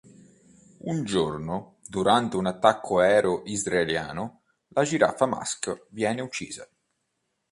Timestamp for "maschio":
5.27-5.85